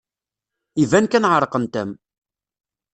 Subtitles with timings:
[0.83, 1.89] Iban kan ɛerqent-am.